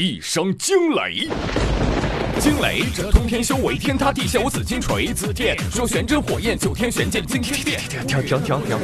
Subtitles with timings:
[0.00, 1.26] 一声惊雷。
[2.38, 5.12] 惊雷，这通天修为，天塌地陷，我紫金锤。
[5.12, 7.80] 紫电说玄真火焰，九天玄剑惊天变。
[8.06, 8.78] 停停停停！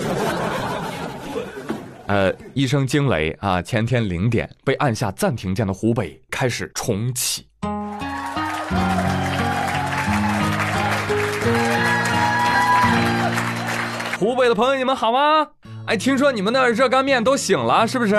[2.08, 7.46] 呃，一声惊雷啊，前天零点被按下暂停键的湖北开始重启。
[14.18, 15.46] 湖北的朋友，你们好吗？
[15.86, 18.16] 哎，听说你们那热干面都醒了，是不是？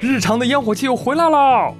[0.00, 1.74] 日常的烟火气又回来了，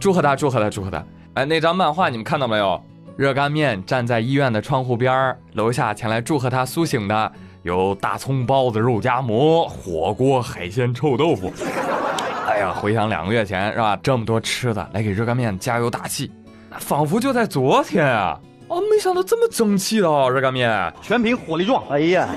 [0.00, 1.04] 祝贺他，祝贺他，祝贺他！
[1.34, 2.82] 哎，那张漫画你们看到没有？
[3.16, 11.52] 热干面站在医院的窗户边楼下前来祝贺他苏醒的有大葱包子、肉夹馍、火锅、海鲜、臭豆腐。
[12.48, 13.96] 哎呀，回想两个月前是吧？
[14.02, 16.32] 这么多吃的来给热干面加油打气，
[16.78, 18.38] 仿佛就在昨天啊！
[18.68, 21.84] 哦，没想到这么争气的哦，热干面，全凭火力壮。
[21.90, 22.28] 哎呀，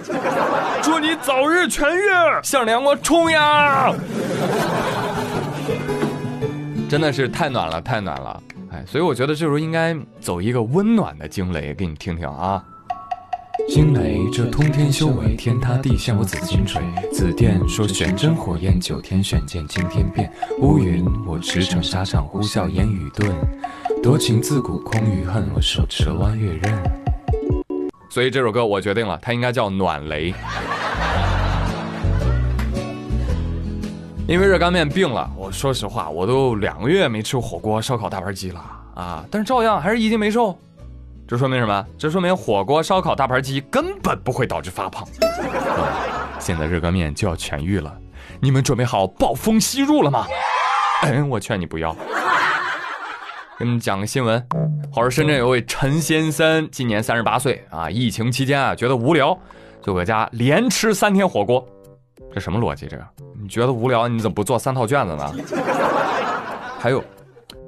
[0.83, 3.93] 祝你早日痊愈，向阳光冲呀！
[6.87, 8.41] 真的是太暖了，太暖了。
[8.71, 12.63] 哎所以我觉得这时候应该走一个温暖的惊雷给你听听啊！
[13.69, 20.27] 惊雷，这通天修为，天塌地陷我紫金锤；紫电说玄真火焰，九天玄剑惊天变；
[20.59, 23.33] 乌云，我驰骋沙场呼啸烟雨顿；
[24.03, 26.73] 多情自古空余恨，我手持弯月刃。
[28.09, 30.33] 所以这首歌我决定了，它应该叫暖雷。
[34.27, 38.59] 因为热干面病了，我说实话，我都两个月没吃火锅、烧烤、大盘鸡了
[38.95, 39.23] 啊！
[39.29, 40.57] 但是照样还是一斤没瘦，
[41.27, 41.85] 这说明什么？
[41.95, 45.07] 这说明火锅、烧烤、大盘鸡根本不会导致发胖。
[46.39, 47.95] 现在热干面就要痊愈了，
[48.39, 50.25] 你们准备好暴风吸入了吗？
[51.03, 51.95] 哎，我劝你不要。
[53.59, 54.43] 给你们讲个新闻，
[54.91, 59.37] 话说深圳有位陈先生，今年三十八岁啊，疫情期间啊觉得无聊，
[59.83, 61.65] 就搁家连吃三天火锅，
[62.35, 62.85] 这什么逻辑？
[62.85, 63.07] 这个？
[63.41, 65.33] 你觉得无聊，你怎么不做三套卷子呢？
[66.77, 67.01] 还有，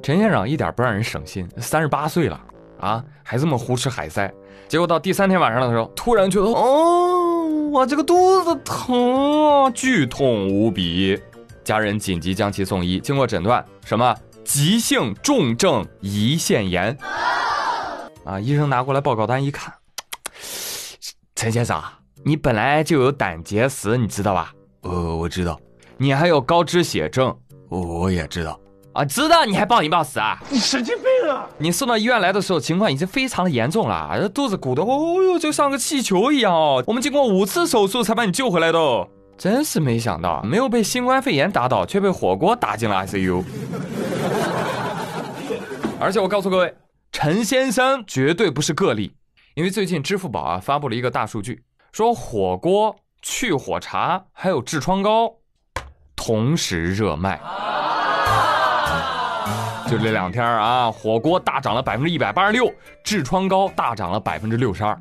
[0.03, 2.37] 陈先生一点不让人省心，三十八岁了
[2.77, 4.29] 啊，还这么胡吃海塞。
[4.67, 11.17] 结果到第三天晚上的时候，突然觉得，哦，我这个肚子疼，剧痛无比，
[11.63, 14.13] 家人紧急将其送医，经过诊断，什么
[14.43, 16.97] 急性重症胰腺炎。
[18.25, 19.73] 啊，医生拿过来报告单一看，
[21.35, 21.81] 陈先生，
[22.25, 24.51] 你本来就有胆结石，你知道吧？
[24.81, 25.59] 呃，我知道。
[25.97, 27.35] 你还有高脂血症，
[27.69, 28.59] 我也知道
[28.93, 30.39] 啊，知道你还暴饮暴食啊？
[30.49, 31.47] 你神经病啊！
[31.57, 36.83] 你送到医院来的时候，情况已经非常的严重了，肚子鼓得哦哟，就像个气球一样哦。
[36.87, 39.07] 我们经过五次手术才把你救回来的，哦。
[39.37, 43.43] 真是没想到，没有被新冠肺炎打倒，却被火锅打进了 ICU。
[45.99, 46.73] 而且我告诉各位，
[47.11, 49.13] 陈先生绝对不是个例，
[49.53, 51.61] 因为最近支付宝啊发布了一个大数据，
[51.91, 52.95] 说火锅、
[53.29, 55.29] 去火茶还有痔疮膏。
[56.15, 57.39] 同时热卖，
[59.87, 62.73] 就这两天啊，火锅大涨了百分之一百八十六，
[63.03, 64.97] 痔疮膏大涨了百分之六十二。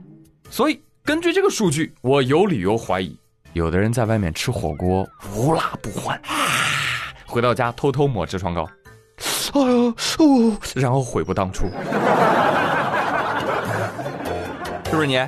[0.50, 3.16] 所以根据这个数据，我有理由怀疑，
[3.52, 6.20] 有的人在外面吃火锅无辣不欢，
[7.26, 8.68] 回到家偷偷抹痔疮膏，
[9.54, 11.66] 哎呦哦，然后悔不当初，
[14.84, 15.18] 是不是你？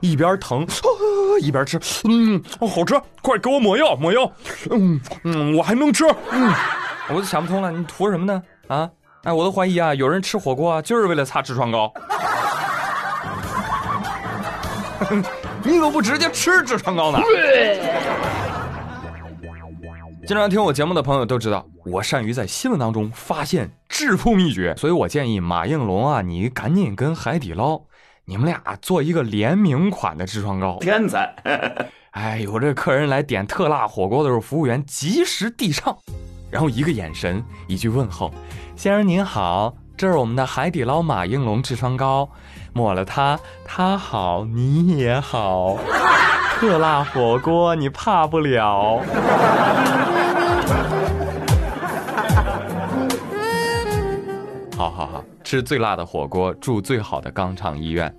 [0.00, 0.66] 一边疼。
[1.38, 1.78] 一边吃，
[2.08, 4.30] 嗯，好吃，快给我抹药，抹药，
[4.70, 6.52] 嗯嗯，我还能吃，嗯，
[7.08, 8.42] 我就想不通了，你图什么呢？
[8.68, 8.88] 啊，
[9.24, 11.92] 哎，我都怀疑啊，有人吃火锅啊，就是为了擦痔疮膏，
[15.62, 17.18] 你怎么不直接吃痔疮膏呢？
[20.26, 27.78] 经常听我节目的朋友都知道，我善于在新闻当中发现致富秘诀，所以我建议马应龙啊，你赶紧跟海底捞。
[28.26, 31.30] 你们俩做一个联名款的痔疮膏，天才！
[32.12, 35.94] 哎，有这客人来点特辣火锅的时候，服务员及时递上，
[36.50, 38.32] 然后一个眼神，一句问候
[38.76, 42.26] ：“先生您好，这是我们的海底捞马应龙痔疮膏，
[42.72, 45.76] 抹了它，它好，你也好，
[46.58, 49.02] 特辣火锅你怕不了。
[54.74, 55.22] ”好好好。
[55.44, 58.12] 吃最辣的火锅，住最好的肛肠医院，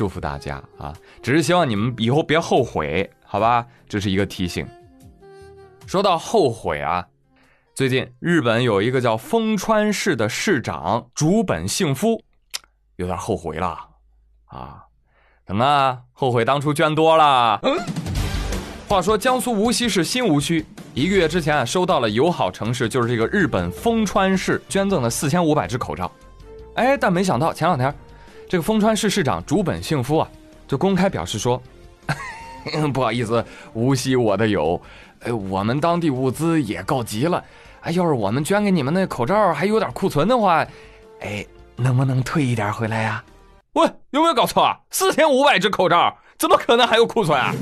[0.00, 0.96] 祝福大家啊！
[1.22, 3.66] 只是希望你们以后别后悔，好吧？
[3.86, 4.66] 这是一个提醒。
[5.86, 7.06] 说到后悔啊，
[7.74, 12.18] 最近日本有一个叫丰川市的市长竹本幸夫，
[12.96, 13.78] 有点后悔了
[14.46, 14.82] 啊！
[15.44, 17.60] 怎么后悔当初捐多了？
[18.88, 20.64] 话说江苏无锡市新无区
[20.94, 26.10] 一个月之前啊，收到了友好城市，就是这个日本丰川市捐赠的四千五百只口罩。
[26.76, 27.94] 哎，但没想到前两天，
[28.50, 30.28] 这个丰川市市长竹本幸夫啊，
[30.66, 31.62] 就公开表示说
[32.92, 33.44] ：“不好意思，
[33.74, 34.82] 无锡我的有，
[35.20, 37.44] 哎，我们当地物资也告急了，
[37.82, 40.66] 哎，要是我们捐给你们那口罩还有点库存的话，
[41.20, 43.22] 哎，能不能退一点回来呀？
[43.74, 44.76] 喂，有没有搞错啊？
[44.90, 47.54] 四千五百只口罩，怎么可能还有库存啊？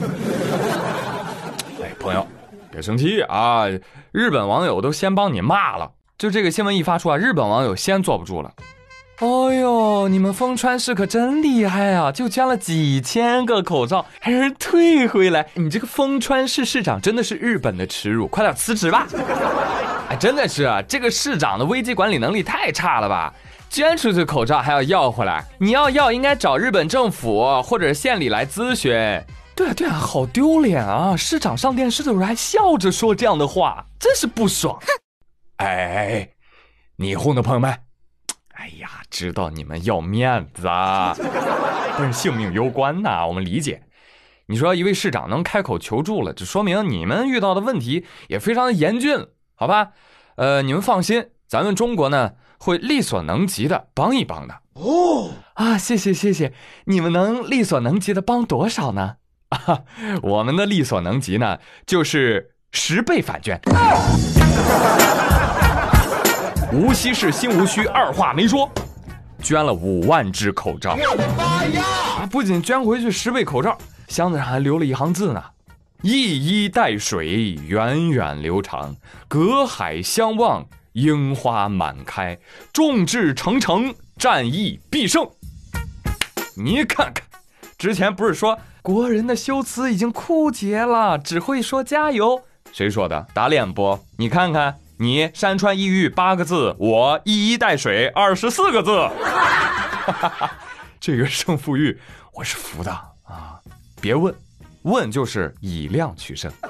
[1.83, 2.27] 哎，朋友，
[2.71, 3.67] 别生气啊！
[4.11, 8.51] 日本网友都先帮你骂了，就这个新闻一发出啊，日本网友先坐不住了。
[9.21, 12.13] 哦呦，你们丰川市可真厉害啊！
[12.13, 15.45] 就捐了几千个口罩，还让人退回来。
[15.55, 19.09] 你这个丰川市市长真的是日本的耻辱，快点辞职吧！
[20.09, 23.35] 哎，真的是啊，这个市长的危机管理能力太差了吧？
[23.69, 28.93] 捐出去口罩还要要回来，你要要应该找日本政府或者县里来咨询。
[29.57, 31.17] 对啊对啊，好丢脸啊！
[31.17, 34.79] 市长上电视的时候还笑着说这样的话，真是不爽。
[35.59, 36.29] 哎，
[36.99, 37.88] 霓虹的朋友们。
[39.11, 41.15] 知道你们要面子啊，
[41.99, 43.83] 但是性命攸关呐，我们理解。
[44.47, 49.89] 你说一位市长能开口求助了，这说明你们遇到的问题也非常的严峻，好吧？
[50.37, 54.55] 呃，你们放心，咱们中国呢会力所能及的帮一帮的。
[54.75, 56.53] 哦，啊，谢谢谢谢，
[56.85, 59.17] 你们能力所能及的帮多少呢？
[59.49, 59.81] 啊，
[60.23, 63.61] 我们的力所能及呢就是十倍返捐。
[66.73, 68.71] 无锡市新无需二话没说，
[69.43, 70.97] 捐了五万只口罩。
[71.37, 72.29] 妈呀！
[72.31, 73.77] 不仅捐回去十倍口罩，
[74.09, 75.43] 箱子上还留了一行字呢
[76.03, 78.95] ：“一衣带水，源远流长；
[79.29, 82.39] 隔海相望，樱花满开。
[82.73, 85.29] 众志成城，战役必胜。”
[86.57, 87.25] 你看看，
[87.79, 92.43] 之前不是说国人的修辞已经枯竭了，只会说加油？
[92.73, 93.27] 谁说的？
[93.33, 93.99] 打脸不？
[94.17, 94.75] 你看看。
[95.01, 99.09] 你山川异域八个字，我一衣带水二十四个字，
[100.99, 101.97] 这个胜负欲
[102.35, 102.91] 我是服的
[103.23, 103.61] 啊！
[104.01, 104.35] 别问，
[104.83, 106.51] 问就是以量取胜。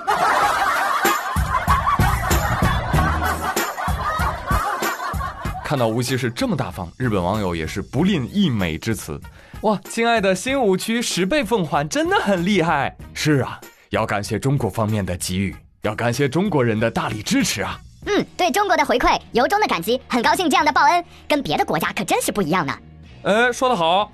[5.64, 9.18] 看到无锡市这么大方，日本网友也是不吝溢美之词。
[9.62, 12.94] 哇，亲爱的新五区十倍奉还，真的很厉害。
[13.14, 13.58] 是啊，
[13.88, 17.80] 要感谢中国方面的给予，要感谢中国人的大力支持啊。
[18.10, 22.72] 嗯，对中国的回馈由衷的感激，很高兴这样的报恩跟别的国家可真是不一样呢。
[23.20, 24.10] 呃，说得好，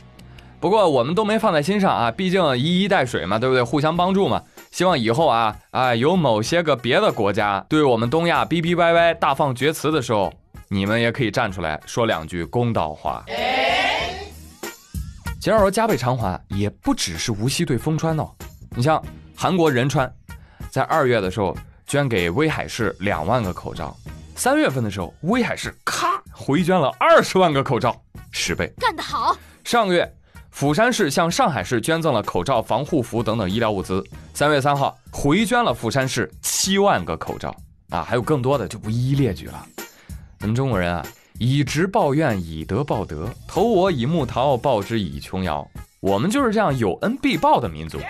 [0.58, 3.62] 不过我们都没放在心上啊，毕竟一衣带水嘛，对不对？
[3.62, 4.43] 互相帮助嘛。
[4.73, 10.32] 希望以后啊啊，有某些个别的国家对我们东亚逼逼歪歪、大放厥词的时候，
[10.67, 13.25] 你们也可以站出来说两句公道话。
[15.40, 18.29] 其实说加倍偿还也不只是无锡对丰川哦，
[18.70, 19.00] 你像
[19.37, 20.12] 韩国仁川，
[20.69, 21.56] 在二月的时候。
[21.94, 23.96] 捐给威海市两万个口罩，
[24.35, 27.96] 三月份的时候，威海市咔回捐了二十万个口罩，
[28.32, 29.37] 十倍，干得好！
[29.62, 30.12] 上个月，
[30.50, 34.05] 釜山市向上海市捐赠了口罩、防护服等等医疗物资，
[34.35, 37.55] 三月三号回捐了釜山市七万个口罩，
[37.91, 39.64] 啊，还有更多的就不一一列举了。
[40.40, 41.06] 咱们中国人啊，
[41.38, 45.64] 以直报怨，以德报德，投我以木桃，报之以琼瑶，
[46.00, 48.00] 我们就是这样有恩必报的民族。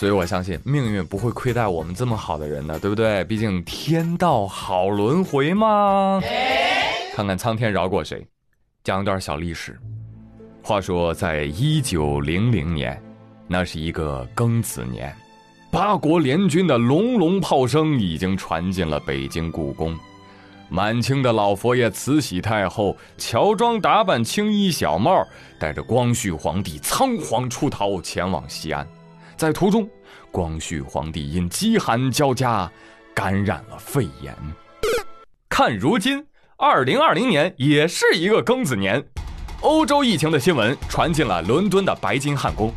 [0.00, 3.22] 所以我相信命运不会亏待我们这么好的人的，对不对？
[3.24, 6.18] 毕竟天道好轮回嘛。
[7.14, 8.26] 看看苍天饶过谁？
[8.82, 9.78] 讲一段小历史。
[10.62, 12.98] 话说，在一九零零年，
[13.46, 15.14] 那是一个庚子年，
[15.70, 19.94] 八国联军的隆隆炮声已经传进了北京故宫。
[20.70, 25.22] 满清的老佛爷慈禧太后乔装打扮，青衣小帽，
[25.58, 28.88] 带着光绪皇帝仓皇出逃，前往西安。
[29.40, 29.88] 在途中，
[30.30, 32.70] 光绪皇帝因饥寒交加，
[33.14, 34.36] 感染了肺炎。
[35.48, 36.22] 看如今，
[36.58, 39.02] 二零二零年也是一个庚子年，
[39.62, 42.70] 欧洲疫情的新闻传进了伦敦的白金汉宫。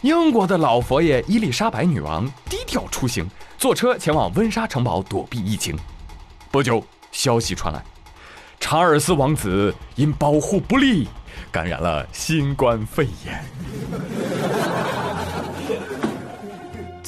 [0.00, 5.76] 英国的老佛爷伊丽莎白女王低调出行，坐车前往温莎城堡躲避疫情。
[6.50, 7.84] 不久，消息传来，
[8.58, 11.06] 查尔斯王子因保护不力，
[11.52, 13.44] 感染了新冠肺炎。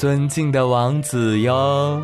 [0.00, 2.02] 尊敬的王子哟，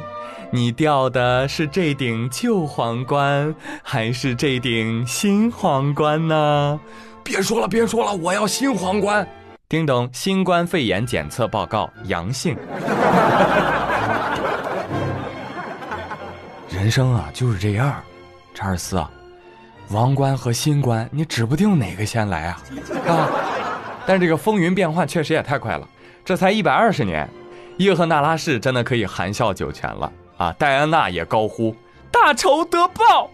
[0.50, 6.78] 你掉的是这顶旧皇冠，还是这顶新皇冠呢？
[7.24, 9.26] 别说了，别说了，我要新皇冠。
[9.66, 12.54] 叮咚，新冠肺炎检测报告阳性。
[16.68, 17.94] 人生啊，就是这样。
[18.52, 19.10] 查尔斯啊，
[19.88, 22.60] 王冠和新冠，你指不定哪个先来啊！
[23.08, 23.30] 啊，
[24.06, 25.88] 但这个风云变幻确实也太快了，
[26.26, 27.26] 这才一百二十年。
[27.78, 30.50] 叶赫那拉氏真的可以含笑九泉了啊！
[30.58, 31.76] 戴安娜也高呼
[32.10, 33.30] ：“大仇得报，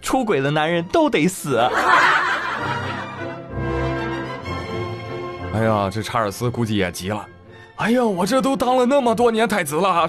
[0.00, 1.58] 出轨的男人都得死。”
[5.54, 7.26] 哎呀，这查尔斯估计也急了。
[7.76, 10.08] 哎呀，我这都当了那么多年太子了，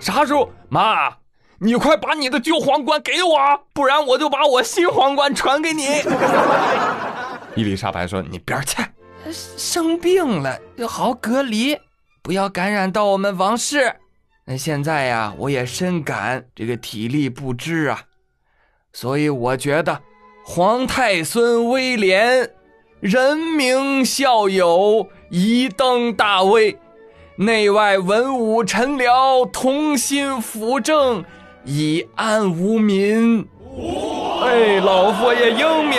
[0.00, 0.50] 啥时候？
[0.70, 1.10] 妈，
[1.58, 3.38] 你快把你的旧皇冠给我，
[3.74, 6.02] 不然我就把我新皇冠传给你。
[7.54, 8.82] 伊丽莎白说：“你边去，
[9.30, 11.78] 生病了要好隔离，
[12.22, 13.96] 不要感染到我们王室。
[14.44, 18.02] 那现在呀，我也深感这个体力不支啊，
[18.92, 20.00] 所以我觉得
[20.44, 22.50] 皇太孙威廉
[23.00, 26.78] 人民孝友，一登大位。”
[27.36, 31.24] 内外文武臣僚同心辅政，
[31.64, 33.48] 以安无民。
[34.44, 35.98] 哎，老佛爷英明！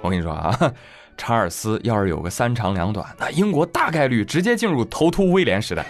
[0.00, 0.56] 我跟你说啊，
[1.18, 5.84] 查尔斯要是有个三长两短，那英国大概率直接进入头秃威廉时代。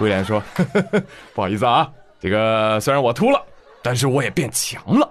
[0.00, 0.42] 威廉说
[1.34, 3.40] ：“不好意思啊，这个虽然我秃了，
[3.82, 5.08] 但是我也变强了。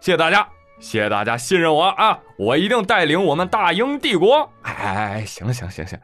[0.00, 0.46] 谢谢大家。”
[0.80, 2.18] 谢谢大家信任我啊！
[2.36, 4.50] 我一定带领我们大英帝国。
[4.62, 5.98] 哎哎哎，行行行行，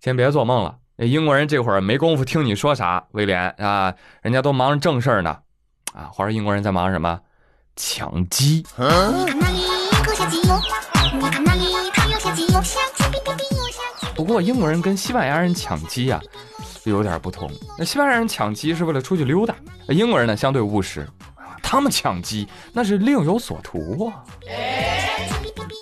[0.00, 0.74] 先别做梦了。
[0.96, 5.36] 英国人这会儿没工夫听你说啥，威廉啊，人家都忙着正事儿呢。
[5.92, 7.20] 啊，话说英国人在忙什么？
[7.76, 8.64] 抢鸡。
[14.14, 16.20] 不过英国人跟西班牙人抢鸡呀，
[16.84, 17.50] 有点不同。
[17.78, 19.54] 那西班牙人抢鸡是为了出去溜达，
[19.88, 21.08] 英国人呢相对务实。
[21.62, 24.22] 他们抢鸡那是另有所图啊！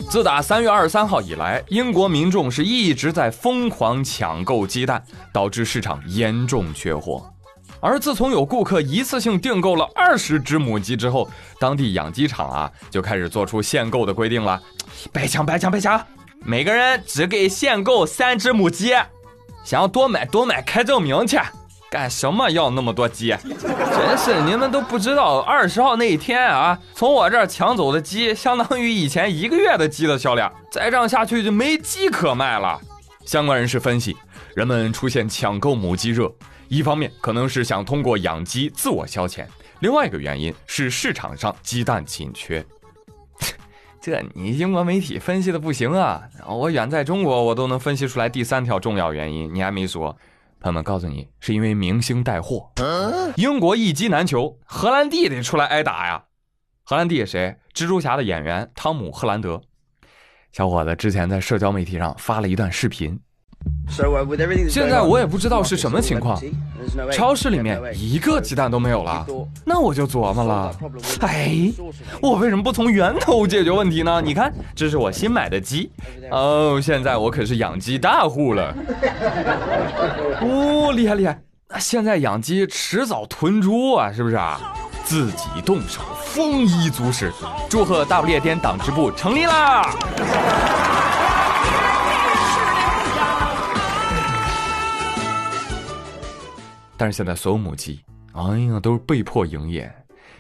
[0.09, 5.03] 自打三月二十三号以来，英国民众是一直在疯狂抢购鸡蛋，
[5.33, 7.29] 导致市场严重缺货。
[7.81, 14.61] 而自从有顾客一次性订购了二十只母鸡之后，当地养鸡场啊就开始做出限购的规定了：
[15.13, 16.05] 白抢，白抢，白抢！
[16.45, 18.95] 每个人只给限购三只母鸡，
[19.65, 21.39] 想要多买多买，开证明去。
[21.91, 23.35] 干什么要那么多鸡？
[23.43, 30.53] 真是你们都不知道，二十号那一天啊，从我这儿抢走的鸡，相当于以前一个月的鸡的销量。
[30.71, 32.81] 再这样下去就没鸡可卖了。
[33.25, 34.17] 相关人士分析，
[34.55, 36.33] 人们出现抢购母鸡热，
[36.71, 39.45] 一方面可能是想通过养鸡自我消遣，
[39.81, 42.65] 另外一个原因是市场上鸡蛋紧缺。
[44.01, 46.23] 这你英国媒体分析的不行啊！
[46.47, 50.17] 我远在中国，我都能分析出来第三条重要原因，你还没说。
[50.61, 52.71] 朋友们，告诉你，是因为明星带货，
[53.35, 56.27] 英国一鸡难求，荷兰弟得出来挨打呀。
[56.85, 57.57] 荷兰弟谁？
[57.75, 59.61] 蜘蛛侠的演员汤姆·赫兰德，
[60.53, 63.19] 小伙子之前在社交媒体上发了一段视频。
[64.69, 66.41] 现在我也不知道是什么情况，
[67.13, 69.27] 超市里面一个鸡蛋都没有了。
[69.65, 70.75] 那我就琢磨了，
[71.21, 71.73] 哎，
[72.23, 74.21] 我为什么不从源头解决问题呢？
[74.23, 75.91] 你看，这是我新买的鸡，
[76.31, 78.75] 哦，现在我可是养鸡大户了。
[80.41, 84.61] 哦，厉害厉害，那现在养鸡迟早囤猪啊，是不是啊？
[85.05, 87.33] 自己动手，丰衣足食。
[87.69, 89.91] 祝贺大不列颠党支部成立啦！
[97.01, 97.99] 但是现在所有母鸡，
[98.35, 99.91] 哎呀，都是被迫营业，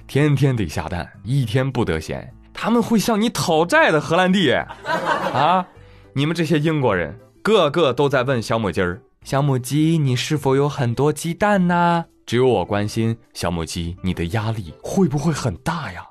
[0.06, 2.34] 天天得下蛋，一天不得闲。
[2.52, 5.66] 他们会向你讨债的，荷兰弟啊！
[6.12, 12.04] 你们这些英国人，个个都在问小母鸡儿：小母鸡，你是否有很多鸡蛋呢？
[12.26, 16.04] 只有我关心小母鸡，你的压力会不会很大呀？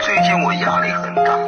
[0.00, 1.38] 最近我压力很大。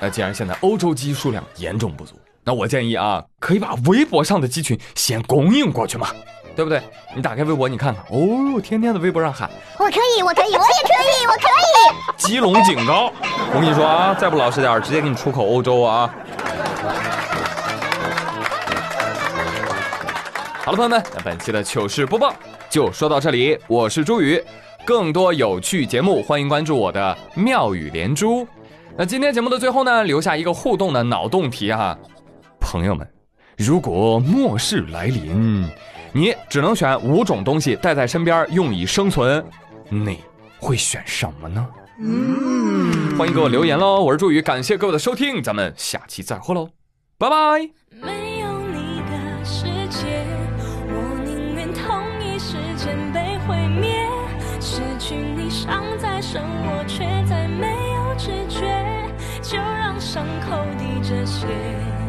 [0.00, 2.14] 那既然现在欧洲鸡数量严重不足。
[2.44, 6.08] 那我建议啊，可以把微博上的鸡群先供应过去嘛，
[6.56, 6.82] 对不对？
[7.14, 12.16] 你打开微博，你看看，哦，天天在微博上喊，我可以，我可以，我也可以，我可以。
[12.16, 13.12] 鸡笼警告，
[13.54, 16.10] 我跟你说啊，再不老实点，直接给你出口欧洲啊！
[20.64, 22.34] 好了，朋友们，那本期的糗事播报
[22.70, 24.42] 就说到这里，我是朱宇，
[24.84, 28.46] 更多有趣节目，欢迎关注我的妙语连珠。
[28.96, 31.96] 那今天节目的最后呢，留下一个互动的脑洞题哈。
[32.70, 33.04] 朋友们，
[33.56, 35.68] 如果末世来临，
[36.12, 39.44] 你只能选五种东西带在身边用以生存，
[39.88, 40.20] 你
[40.60, 41.66] 会选什么呢？
[41.98, 44.00] 嗯，欢迎给我留言喽！
[44.00, 46.68] 我是朱宇，感谢各位的收听，咱们下期再会喽，
[47.18, 47.36] 拜拜。
[48.00, 48.78] 落了
[61.02, 61.99] 叶，却。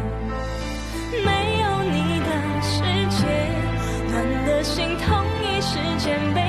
[4.64, 6.41] 心痛一时间被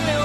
[0.00, 0.21] no